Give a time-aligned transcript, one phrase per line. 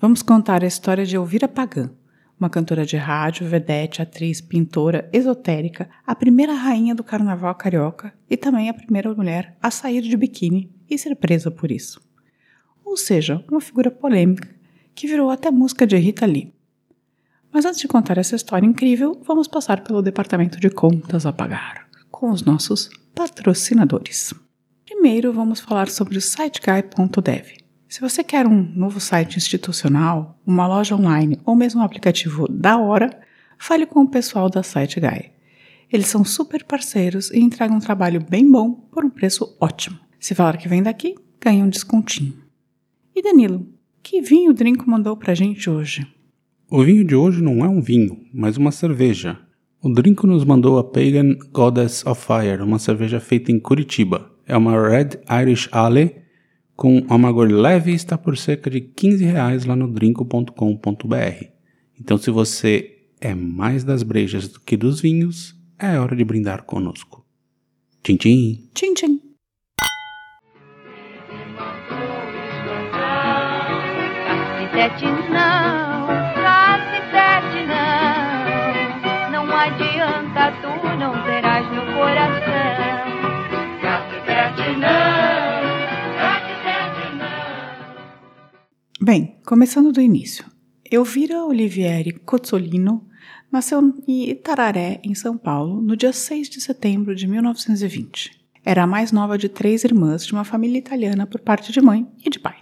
[0.00, 1.90] Vamos contar a história de Elvira Pagan,
[2.38, 8.36] uma cantora de rádio, vedete, atriz, pintora, esotérica, a primeira rainha do carnaval carioca e
[8.36, 12.00] também a primeira mulher a sair de biquíni e ser presa por isso.
[12.84, 14.48] Ou seja, uma figura polêmica
[14.94, 16.54] que virou até música de Rita Lee.
[17.52, 21.88] Mas antes de contar essa história incrível, vamos passar pelo departamento de contas a pagar,
[22.08, 24.32] com os nossos patrocinadores.
[24.86, 30.94] Primeiro, vamos falar sobre o siteguy.dev se você quer um novo site institucional, uma loja
[30.94, 33.18] online ou mesmo um aplicativo da hora,
[33.58, 35.30] fale com o pessoal da SiteGuy.
[35.90, 39.98] Eles são super parceiros e entregam um trabalho bem bom por um preço ótimo.
[40.20, 42.34] Se falar que vem daqui, ganha um descontinho.
[43.16, 43.66] E Danilo,
[44.02, 46.06] que vinho o Drinco mandou pra gente hoje?
[46.70, 49.38] O vinho de hoje não é um vinho, mas uma cerveja.
[49.82, 54.30] O Drinco nos mandou a Pagan Goddess of Fire, uma cerveja feita em Curitiba.
[54.46, 56.27] É uma Red Irish Ale
[56.78, 61.44] com amargor leve está por cerca de 15 reais lá no drinco.com.br.
[62.00, 66.62] Então, se você é mais das brejas do que dos vinhos, é hora de brindar
[66.62, 67.26] conosco.
[68.04, 68.70] Tchim, tchim.
[68.72, 69.20] Tchim, tchim.
[74.70, 76.06] Cacetete não,
[76.36, 82.78] cacetete não, não adianta, tu não terás meu coração.
[83.82, 85.07] Cacetete não.
[89.08, 90.44] Bem, começando do início.
[90.84, 93.08] Elvira Olivieri Cozzolino
[93.50, 98.38] nasceu em Itararé, em São Paulo, no dia 6 de setembro de 1920.
[98.62, 102.06] Era a mais nova de três irmãs de uma família italiana por parte de mãe
[102.22, 102.56] e de pai.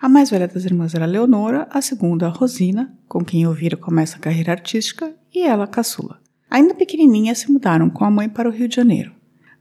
[0.00, 4.20] A mais velha das irmãs era Leonora, a segunda Rosina, com quem Elvira começa a
[4.20, 6.20] carreira artística, e ela caçula.
[6.48, 9.12] Ainda pequenininha se mudaram com a mãe para o Rio de Janeiro.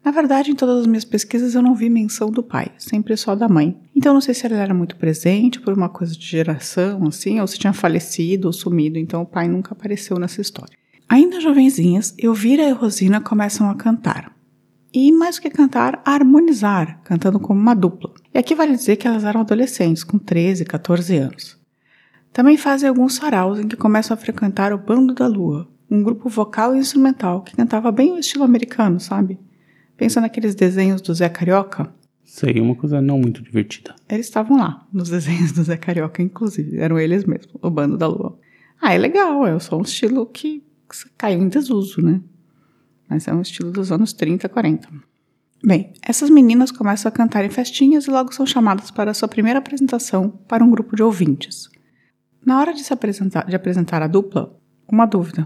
[0.03, 3.35] Na verdade, em todas as minhas pesquisas eu não vi menção do pai, sempre só
[3.35, 3.79] da mãe.
[3.95, 7.45] Então não sei se ela era muito presente por uma coisa de geração, assim, ou
[7.45, 10.75] se tinha falecido ou sumido, então o pai nunca apareceu nessa história.
[11.07, 14.35] Ainda jovenzinhas, Elvira e Rosina começam a cantar.
[14.94, 18.12] E mais do que cantar, a harmonizar, cantando como uma dupla.
[18.33, 21.57] E aqui vale dizer que elas eram adolescentes, com 13, 14 anos.
[22.33, 26.29] Também fazem alguns saraus em que começam a frequentar o Bando da Lua, um grupo
[26.29, 29.38] vocal e instrumental que cantava bem o estilo americano, sabe?
[30.01, 31.94] Pensa naqueles desenhos do Zé Carioca.
[32.23, 33.95] Sei, uma coisa não muito divertida.
[34.09, 36.79] Eles estavam lá, nos desenhos do Zé Carioca, inclusive.
[36.79, 38.35] Eram eles mesmos, o Bando da Lua.
[38.81, 40.63] Ah, é legal, é só um estilo que
[41.19, 42.19] caiu em desuso, né?
[43.07, 44.89] Mas é um estilo dos anos 30, 40.
[45.63, 49.28] Bem, essas meninas começam a cantar em festinhas e logo são chamadas para a sua
[49.28, 51.69] primeira apresentação para um grupo de ouvintes.
[52.44, 54.59] Na hora de se apresentar, de apresentar a dupla,
[54.91, 55.45] uma dúvida: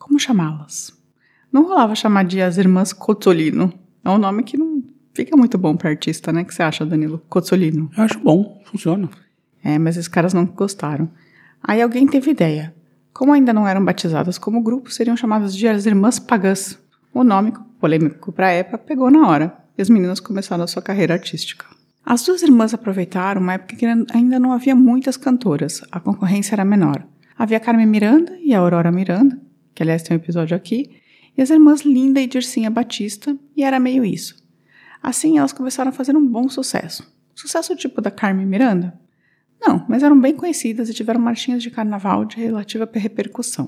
[0.00, 0.92] como chamá-las?
[1.52, 4.82] Não rolava chamar de as irmãs Cozzolino, é um nome que não
[5.12, 6.42] fica muito bom para artista, né?
[6.42, 7.22] O que você acha, Danilo?
[7.28, 7.90] Cozzolino.
[7.96, 9.08] Eu acho bom, funciona.
[9.62, 11.08] É, mas esses caras não gostaram.
[11.62, 12.74] Aí alguém teve ideia.
[13.12, 16.78] Como ainda não eram batizadas como grupo, seriam chamadas de as Irmãs Pagãs.
[17.12, 19.56] O nome, polêmico para a época, pegou na hora.
[19.78, 21.64] E as meninas começaram a sua carreira artística.
[22.04, 26.64] As duas irmãs aproveitaram uma época que ainda não havia muitas cantoras, a concorrência era
[26.64, 27.02] menor.
[27.36, 29.40] Havia Carmen Miranda e a Aurora Miranda,
[29.74, 30.90] que aliás tem um episódio aqui,
[31.36, 34.42] e as irmãs Linda e Dircinha Batista, e era meio isso.
[35.02, 37.12] Assim, elas começaram a fazer um bom sucesso.
[37.34, 38.98] Sucesso tipo da Carmen Miranda?
[39.60, 43.66] Não, mas eram bem conhecidas e tiveram marchinhas de carnaval de relativa repercussão.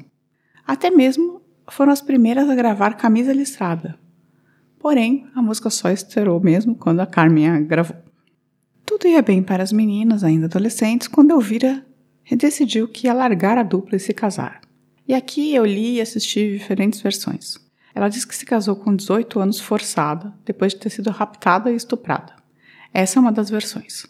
[0.66, 3.98] Até mesmo foram as primeiras a gravar Camisa Listrada.
[4.78, 7.96] Porém, a música só estourou mesmo quando a Carmen a gravou.
[8.84, 11.84] Tudo ia bem para as meninas, ainda adolescentes, quando Elvira
[12.30, 14.60] decidiu que ia largar a dupla e se casar.
[15.08, 17.58] E aqui eu li e assisti diferentes versões.
[17.96, 21.76] Ela diz que se casou com 18 anos forçada, depois de ter sido raptada e
[21.76, 22.34] estuprada.
[22.92, 24.04] Essa é uma das versões.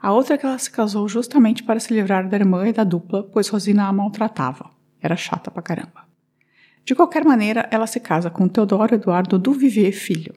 [0.00, 2.82] A outra é que ela se casou justamente para se livrar da irmã e da
[2.82, 4.70] dupla, pois Rosina a maltratava.
[5.02, 6.06] Era chata pra caramba.
[6.82, 10.32] De qualquer maneira, ela se casa com Teodoro Eduardo Duvivier Filho.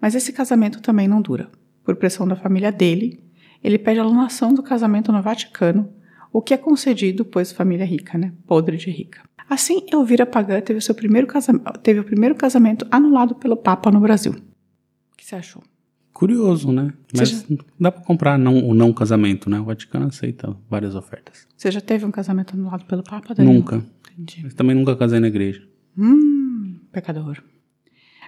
[0.00, 1.50] Mas esse casamento também não dura.
[1.82, 3.24] Por pressão da família dele,
[3.60, 5.92] ele pede a alunação do casamento no Vaticano,
[6.32, 8.32] o que é concedido, pois família rica, né?
[8.46, 9.20] Podre de rica.
[9.50, 13.98] Assim, Elvira Pagã teve, seu primeiro casamento, teve o primeiro casamento anulado pelo Papa no
[14.00, 14.32] Brasil.
[14.32, 15.60] O que você achou?
[16.12, 16.92] Curioso, né?
[17.16, 19.58] Mas Seja- dá pra comprar não, o não casamento, né?
[19.58, 21.48] O Vaticano aceita várias ofertas.
[21.56, 23.54] Você já teve um casamento anulado pelo Papa, Danilo?
[23.56, 23.84] Nunca.
[24.12, 24.40] Entendi.
[24.44, 25.66] Mas também nunca casei na igreja.
[25.98, 27.42] Hum, pecador.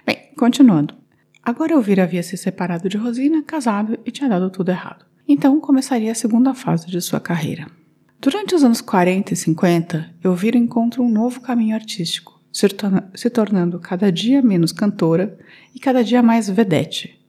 [0.05, 0.93] Bem, continuando.
[1.41, 5.05] Agora Elvira havia se separado de Rosina, casado e tinha dado tudo errado.
[5.27, 7.67] Então começaria a segunda fase de sua carreira.
[8.23, 13.29] Durante os anos 40 e 50, Elvira encontra um novo caminho artístico, se, torna- se
[13.29, 15.37] tornando cada dia menos cantora
[15.75, 17.19] e cada dia mais vedete.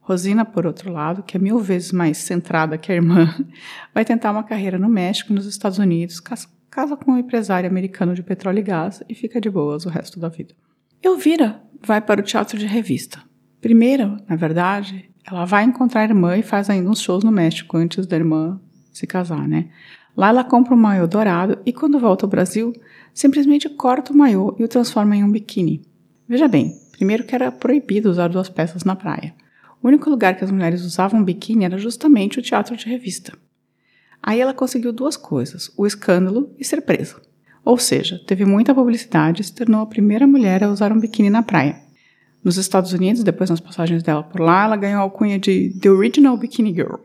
[0.00, 3.28] Rosina, por outro lado, que é mil vezes mais centrada que a irmã,
[3.92, 7.68] vai tentar uma carreira no México e nos Estados Unidos, cas- casa com um empresário
[7.68, 10.54] americano de petróleo e gás e fica de boas o resto da vida.
[11.02, 13.20] Elvira vai para o teatro de revista.
[13.60, 17.76] Primeiro, na verdade, ela vai encontrar a irmã e faz ainda uns shows no México
[17.76, 18.58] antes da irmã
[18.90, 19.68] se casar, né?
[20.18, 22.72] Lá ela compra um maiô dourado e quando volta ao Brasil,
[23.14, 25.80] simplesmente corta o maiô e o transforma em um biquíni.
[26.28, 29.32] Veja bem, primeiro que era proibido usar duas peças na praia.
[29.80, 33.32] O único lugar que as mulheres usavam biquíni era justamente o teatro de revista.
[34.20, 37.22] Aí ela conseguiu duas coisas: o escândalo e ser presa.
[37.64, 41.30] Ou seja, teve muita publicidade e se tornou a primeira mulher a usar um biquíni
[41.30, 41.80] na praia.
[42.42, 45.90] Nos Estados Unidos, depois nas passagens dela por lá, ela ganhou a alcunha de The
[45.90, 46.96] Original Bikini Girl.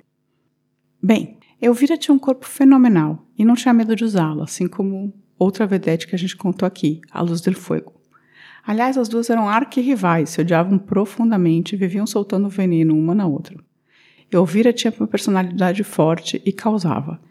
[0.99, 5.65] Bem, Elvira tinha um corpo fenomenal e não tinha medo de usá-lo, assim como outra
[5.65, 7.93] vedete que a gente contou aqui, a Luz del Fuego.
[8.67, 13.55] Aliás, as duas eram arquirrivais, se odiavam profundamente e viviam soltando veneno uma na outra.
[14.29, 17.21] Elvira tinha uma personalidade forte e causava.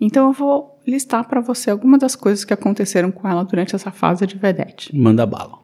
[0.00, 3.92] Então eu vou listar para você algumas das coisas que aconteceram com ela durante essa
[3.92, 4.96] fase de vedete.
[4.96, 5.60] Manda bala.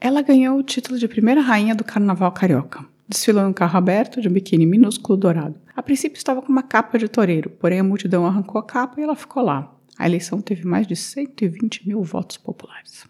[0.00, 2.84] Ela ganhou o título de primeira rainha do carnaval carioca.
[3.08, 5.56] Desfilou em um carro aberto de um biquíni minúsculo dourado.
[5.78, 9.04] A princípio estava com uma capa de toureiro, porém a multidão arrancou a capa e
[9.04, 9.72] ela ficou lá.
[9.96, 13.06] A eleição teve mais de 120 mil votos populares.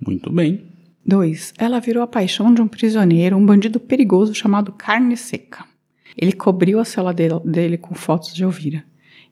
[0.00, 0.64] Muito bem.
[1.04, 1.52] 2.
[1.58, 5.66] Ela virou a paixão de um prisioneiro, um bandido perigoso chamado Carne Seca.
[6.16, 8.82] Ele cobriu a cela dele, com fotos de Elvira.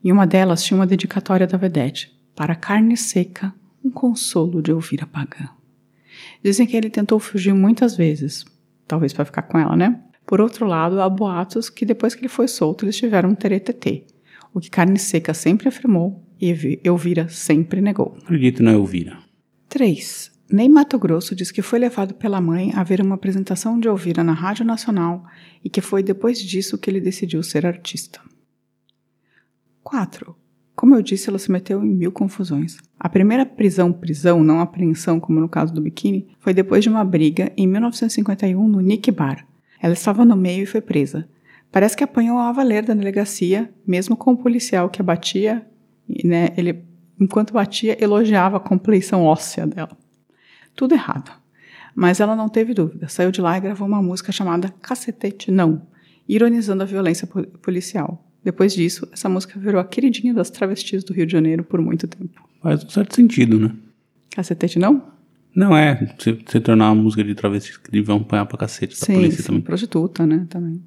[0.05, 2.15] Em uma delas tinha uma dedicatória da Vedete.
[2.37, 5.49] Para Carne Seca, um consolo de Elvira Pagã.
[6.43, 8.45] Dizem que ele tentou fugir muitas vezes,
[8.87, 10.04] talvez para ficar com ela, né?
[10.26, 14.05] Por outro lado, há boatos que depois que ele foi solto, eles tiveram um teretetê,
[14.53, 18.17] o que Carne Seca sempre afirmou e Elvira sempre negou.
[18.23, 19.19] Acredito na Elvira.
[19.69, 20.32] 3.
[20.50, 24.23] Ney Mato Grosso diz que foi levado pela mãe a ver uma apresentação de Elvira
[24.23, 25.25] na Rádio Nacional
[25.65, 28.21] e que foi depois disso que ele decidiu ser artista.
[29.82, 30.37] 4.
[30.76, 32.76] Como eu disse, ela se meteu em mil confusões.
[32.99, 37.53] A primeira prisão-prisão, não apreensão como no caso do biquíni, foi depois de uma briga
[37.56, 39.47] em 1951 no Nick Bar.
[39.81, 41.29] Ela estava no meio e foi presa.
[41.71, 45.67] Parece que apanhou a valer da delegacia, mesmo com o policial que a batia,
[46.25, 46.85] né, ele,
[47.21, 49.97] enquanto batia, elogiava a compleição óssea dela.
[50.76, 51.32] Tudo errado.
[51.94, 55.82] Mas ela não teve dúvida, saiu de lá e gravou uma música chamada Cacetete Não,
[56.29, 58.25] ironizando a violência po- policial.
[58.43, 62.06] Depois disso, essa música virou a queridinha das travestis do Rio de Janeiro por muito
[62.06, 62.41] tempo.
[62.62, 63.75] Faz um certo sentido, né?
[64.35, 65.13] Cacetete Não?
[65.55, 66.15] Não é.
[66.19, 69.43] Se você tornar uma música de travesti que vão apanhar pra cacete da Sim, polícia
[69.43, 69.61] sim, também.
[69.62, 70.83] prostituta, né, também.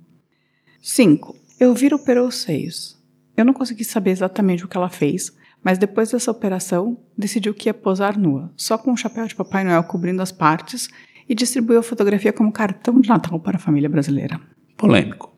[0.81, 1.35] 5.
[1.59, 2.97] Elvira operou os seios.
[3.35, 5.31] Eu não consegui saber exatamente o que ela fez,
[5.63, 9.63] mas depois dessa operação, decidiu que ia posar nua, só com um chapéu de Papai
[9.63, 10.89] Noel cobrindo as partes
[11.27, 14.39] e distribuiu a fotografia como cartão de Natal para a família brasileira.
[14.75, 15.35] Polêmico.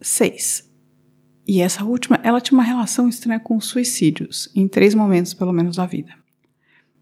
[0.00, 0.68] 6.
[1.46, 5.76] E essa última, ela tinha uma relação estranha com suicídios, em três momentos pelo menos
[5.76, 6.12] da vida.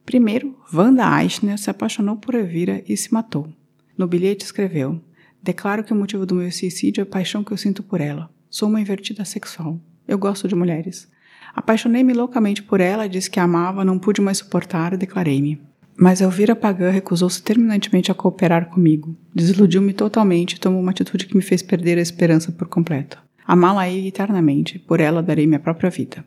[0.06, 3.52] Primeiro, Wanda Eichner se apaixonou por Elvira e se matou.
[3.98, 5.00] No bilhete escreveu:
[5.42, 8.30] Declaro que o motivo do meu suicídio é a paixão que eu sinto por ela.
[8.48, 9.80] Sou uma invertida sexual.
[10.06, 11.10] Eu gosto de mulheres.
[11.52, 15.60] Apaixonei-me loucamente por ela, disse que a amava, não pude mais suportar e declarei-me.
[15.98, 19.16] Mas Elvira Pagã recusou-se terminantemente a cooperar comigo.
[19.34, 23.18] Desiludiu-me totalmente e tomou uma atitude que me fez perder a esperança por completo.
[23.44, 26.24] Amá-la-ei eternamente, por ela darei minha própria vida.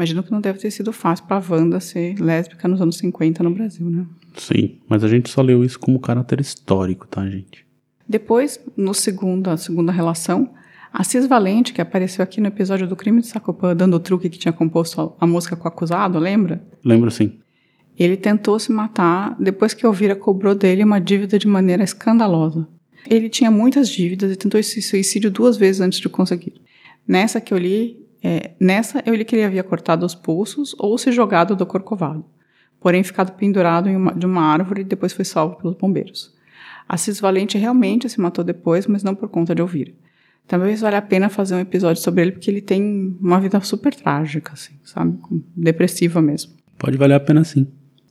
[0.00, 3.50] Imagino que não deve ter sido fácil para Wanda ser lésbica nos anos 50 no
[3.50, 4.06] Brasil, né?
[4.34, 7.66] Sim, mas a gente só leu isso como caráter histórico, tá, gente?
[8.08, 10.54] Depois, no segunda, segunda relação,
[10.90, 14.38] Assis Valente, que apareceu aqui no episódio do Crime de Sacopã, dando o truque que
[14.38, 16.64] tinha composto a, a música com o acusado, lembra?
[16.82, 17.38] Lembro sim.
[17.98, 22.66] Ele tentou se matar depois que Elvira cobrou dele uma dívida de maneira escandalosa.
[23.06, 26.54] Ele tinha muitas dívidas e tentou esse suicídio duas vezes antes de conseguir.
[27.06, 30.96] Nessa que eu li, é, nessa eu li que ele havia cortado os pulsos ou
[30.98, 32.24] se jogado do corcovado,
[32.80, 36.34] porém ficado pendurado uma, de uma árvore e depois foi salvo pelos bombeiros.
[36.88, 39.92] Assis Valente realmente se matou depois, mas não por conta de Elvira.
[40.46, 43.94] Talvez valha a pena fazer um episódio sobre ele, porque ele tem uma vida super
[43.94, 45.16] trágica, assim, sabe?
[45.56, 46.52] Depressiva mesmo.
[46.76, 47.68] Pode valer a pena sim.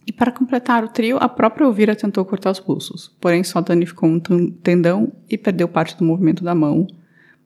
[0.07, 4.07] E para completar o trio, a própria Elvira tentou cortar os pulsos, porém só danificou
[4.09, 6.87] um ten- tendão e perdeu parte do movimento da mão,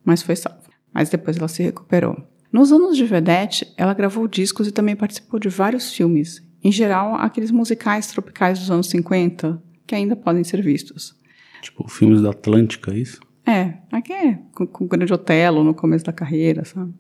[0.06, 0.62] mas foi salva.
[0.94, 2.16] Mas depois ela se recuperou.
[2.54, 7.16] Nos anos de Vedette, ela gravou discos e também participou de vários filmes, em geral
[7.16, 11.16] aqueles musicais tropicais dos anos 50, que ainda podem ser vistos.
[11.64, 13.20] Tipo, filmes da Atlântica, é isso?
[13.44, 16.94] É, aqui é com, com o Grande Otelo no começo da carreira, sabe?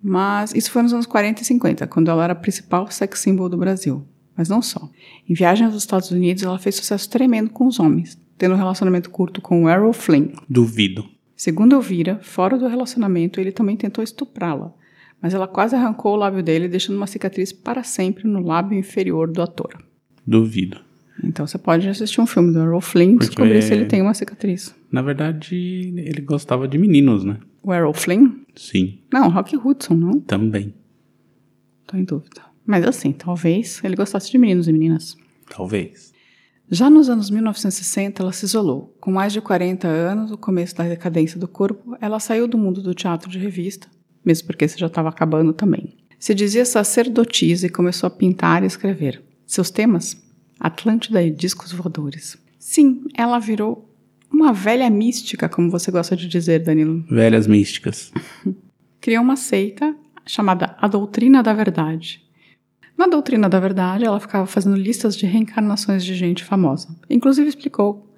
[0.00, 3.48] Mas isso foi nos anos 40 e 50, quando ela era a principal sex symbol
[3.48, 4.06] do Brasil.
[4.36, 4.88] Mas não só.
[5.28, 9.10] Em viagem aos Estados Unidos, ela fez sucesso tremendo com os homens, tendo um relacionamento
[9.10, 10.28] curto com o Errol Flynn.
[10.48, 11.15] Duvido.
[11.36, 14.72] Segundo Elvira, fora do relacionamento, ele também tentou estuprá-la,
[15.20, 19.30] mas ela quase arrancou o lábio dele, deixando uma cicatriz para sempre no lábio inferior
[19.30, 19.76] do ator.
[20.26, 20.80] Duvido.
[21.22, 24.14] Então você pode assistir um filme do Errol Flynn e descobrir se ele tem uma
[24.14, 24.74] cicatriz.
[24.90, 25.54] Na verdade,
[25.96, 27.38] ele gostava de meninos, né?
[27.62, 28.30] O Errol Flynn?
[28.54, 30.20] Sim, Não, Rock Hudson, não?
[30.20, 30.74] também.
[31.86, 32.42] Tô em dúvida.
[32.64, 35.16] Mas assim, talvez ele gostasse de meninos e meninas.
[35.48, 36.12] Talvez.
[36.70, 38.96] Já nos anos 1960, ela se isolou.
[39.00, 42.82] Com mais de 40 anos, o começo da decadência do corpo, ela saiu do mundo
[42.82, 43.88] do teatro de revista,
[44.24, 45.96] mesmo porque isso já estava acabando também.
[46.18, 49.22] Se dizia sacerdotisa e começou a pintar e escrever.
[49.46, 50.16] Seus temas?
[50.58, 52.36] Atlântida e discos voadores.
[52.58, 53.88] Sim, ela virou
[54.32, 57.04] uma velha mística, como você gosta de dizer, Danilo.
[57.08, 58.12] Velhas místicas.
[59.00, 59.94] criou uma seita
[60.26, 62.25] chamada A Doutrina da Verdade.
[62.96, 66.88] Na Doutrina da Verdade, ela ficava fazendo listas de reencarnações de gente famosa.
[67.10, 68.10] Inclusive explicou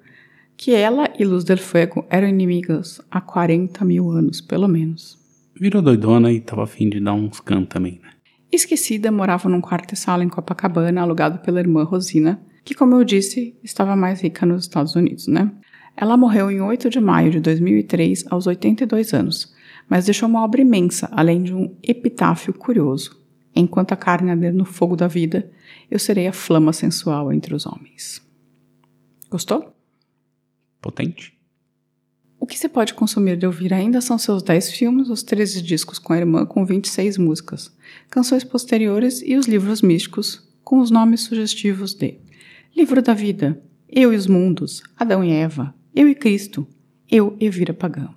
[0.55, 5.19] que ela e Luz del Fuego eram inimigas há 40 mil anos, pelo menos.
[5.59, 8.09] Virou doidona e tava afim de dar uns can também, né?
[8.49, 13.03] Esquecida morava num quarto e sala em Copacabana, alugado pela irmã Rosina, que, como eu
[13.03, 15.51] disse, estava mais rica nos Estados Unidos, né?
[15.95, 19.53] Ela morreu em 8 de maio de 2003, aos 82 anos,
[19.89, 23.18] mas deixou uma obra imensa, além de um epitáfio curioso.
[23.59, 25.51] Enquanto a carne arder no fogo da vida,
[25.91, 28.25] eu serei a flama sensual entre os homens.
[29.29, 29.75] Gostou?
[30.81, 31.37] Potente.
[32.39, 35.99] O que você pode consumir de ouvir ainda são seus 10 filmes, os 13 discos
[35.99, 37.75] com a irmã com 26 músicas,
[38.09, 42.17] canções posteriores e os livros místicos com os nomes sugestivos de
[42.73, 46.65] Livro da Vida, Eu e os Mundos, Adão e Eva, Eu e Cristo,
[47.11, 48.07] Eu e Vira Pagã.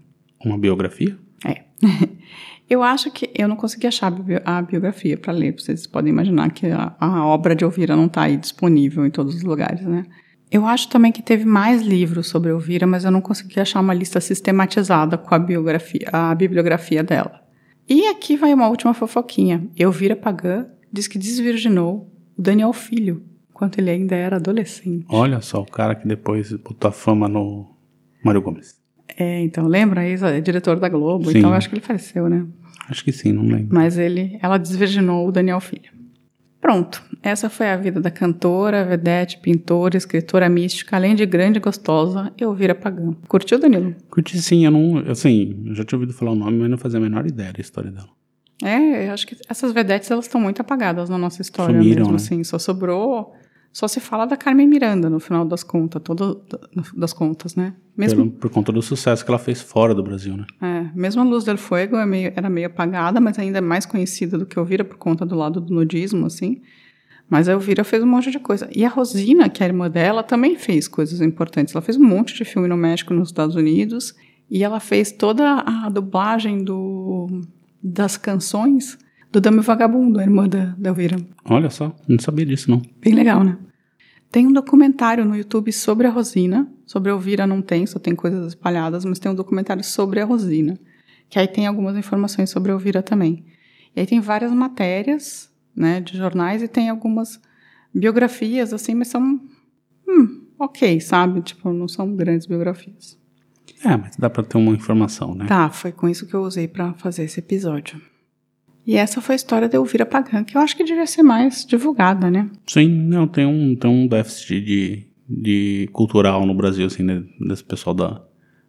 [0.45, 1.19] Uma biografia?
[1.45, 1.65] É.
[2.73, 5.53] eu acho que eu não consegui achar a bi- a biografia para ler.
[5.59, 9.35] Vocês podem imaginar que a, a obra de Elvira não está aí disponível em todos
[9.35, 10.07] os lugares, né?
[10.51, 13.95] Eu acho também que teve mais livros sobre Elvira, mas eu não consegui achar uma
[13.95, 17.41] lista sistematizada com a biografia, a bibliografia dela.
[17.89, 19.67] E aqui vai uma última fofoquinha.
[19.77, 25.07] Elvira Pagã diz que desvirginou o Daniel Filho, enquanto ele ainda era adolescente.
[25.09, 27.75] Olha só, o cara que depois botou a fama no
[28.25, 28.81] Mário Gomes.
[29.17, 30.07] É, então, lembra?
[30.07, 31.39] Ex-diretor da Globo, Sim.
[31.39, 32.47] então acho que ele faleceu, né?
[32.89, 33.69] Acho que sim, não lembro.
[33.71, 35.91] Mas ele, ela desvirginou o Daniel Filho.
[36.61, 41.61] Pronto, essa foi a vida da cantora, vedete, pintora, escritora mística, além de grande e
[41.61, 43.15] gostosa, Elvira Pagã.
[43.27, 43.97] Curtiu, Danilo?
[44.09, 44.99] Curti sim, eu não.
[45.11, 47.61] Assim, eu já tinha ouvido falar o nome, mas não fazia a menor ideia da
[47.61, 48.09] história dela.
[48.63, 52.13] É, eu acho que essas vedetes elas estão muito apagadas na nossa história Sumiram, mesmo,
[52.13, 52.17] né?
[52.17, 52.45] assim.
[52.45, 53.35] Só sobrou,
[53.73, 56.43] só se fala da Carmen Miranda no final das contas, todo,
[56.95, 57.75] das contas, né?
[57.97, 60.47] Mesmo, Pelo- por conta do sucesso que ela fez fora do Brasil, né?
[60.61, 63.87] é, mesmo a Luz del Fuego é meio- era meio apagada, mas ainda é mais
[63.87, 66.61] conhecida do que Elvira por conta do lado do nudismo, assim.
[67.31, 68.69] Mas a Elvira fez um monte de coisa.
[68.75, 71.75] E a Rosina, que é a irmã dela, também fez coisas importantes.
[71.75, 74.15] Ela fez um monte de filme no México nos Estados Unidos.
[74.51, 77.41] E ela fez toda a dublagem do,
[77.83, 78.99] das canções
[79.33, 81.17] do Dame Vagabundo, a irmã da, da Elvira.
[81.47, 82.83] Olha só, não sabia disso, não.
[83.01, 83.57] Bem legal, né?
[84.31, 86.71] Tem um documentário no YouTube sobre a Rosina.
[86.87, 90.25] Sobre a Elvira não tem, só tem coisas espalhadas, mas tem um documentário sobre a
[90.25, 90.79] Rosina.
[91.31, 93.45] Que aí tem algumas informações sobre a Elvira também.
[93.97, 97.41] E aí tem várias matérias, né, de jornais e tem algumas
[97.95, 99.41] biografias, assim, mas são,
[100.07, 101.41] hum, ok, sabe?
[101.41, 103.19] Tipo, não são grandes biografias.
[103.85, 105.47] É, mas dá pra ter uma informação, né?
[105.47, 108.01] Tá, foi com isso que eu usei pra fazer esse episódio.
[108.87, 111.65] E essa foi a história da Elvira Pagã, que eu acho que devia ser mais
[111.65, 112.51] divulgada, né?
[112.67, 117.23] Sim, não, tem um, tem um déficit de, de cultural no Brasil, assim, né?
[117.41, 118.21] Desse pessoal da,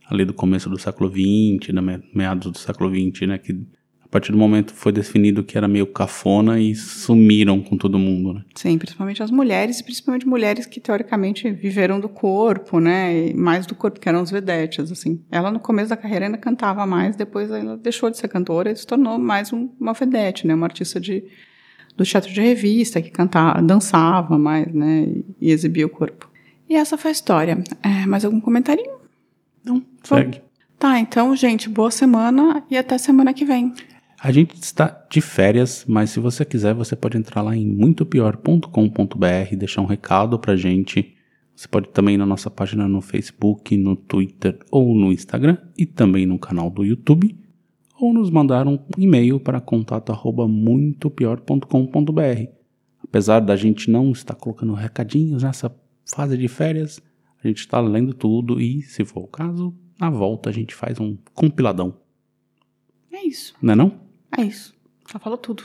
[0.07, 1.81] ali do começo do século XX, né?
[1.81, 3.37] me- meados do século XX, né?
[3.39, 3.59] Que
[4.13, 8.45] partir do momento foi definido que era meio cafona e sumiram com todo mundo, né?
[8.55, 13.29] Sim, principalmente as mulheres, e principalmente mulheres que teoricamente viveram do corpo, né?
[13.29, 15.19] E mais do corpo, que eram as vedetes, assim.
[15.31, 18.75] Ela no começo da carreira ainda cantava mais, depois ela deixou de ser cantora e
[18.75, 20.53] se tornou mais um- uma vedete, né?
[20.53, 21.23] Uma artista de,
[21.97, 25.07] do teatro de revista, que cantava, dançava mais, né?
[25.41, 26.29] E, exibia o corpo.
[26.69, 27.63] E essa foi a história.
[27.81, 28.93] É, mais algum comentarinho?
[29.65, 30.41] Não, segue.
[30.79, 33.73] Tá, então, gente, boa semana e até semana que vem.
[34.23, 39.55] A gente está de férias, mas se você quiser, você pode entrar lá em muitopior.com.br,
[39.57, 41.13] deixar um recado pra gente.
[41.53, 45.85] Você pode também ir na nossa página no Facebook, no Twitter ou no Instagram e
[45.85, 47.37] também no canal do YouTube
[47.99, 52.47] ou nos mandar um e-mail para contato@muitopior.com.br.
[53.03, 55.69] Apesar da gente não estar colocando recadinhos nessa
[56.15, 57.01] fase de férias,
[57.43, 60.97] a gente está lendo tudo e, se for o caso, na volta a gente faz
[60.97, 61.97] um compiladão.
[63.11, 63.53] É isso.
[63.61, 64.02] Não é não?
[64.37, 64.73] É isso.
[65.11, 65.63] Já falou tudo.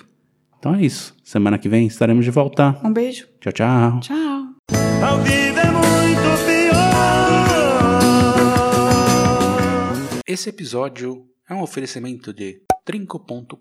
[0.58, 1.16] Então é isso.
[1.24, 2.78] Semana que vem estaremos de volta.
[2.84, 3.28] Um beijo.
[3.40, 4.00] Tchau, tchau.
[4.00, 4.54] Tchau.
[5.02, 6.88] Ao vivo é muito pior.
[10.26, 13.54] Esse episódio é um oferecimento de trinco.com.br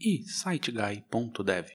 [0.00, 1.66] e siteguy.dev.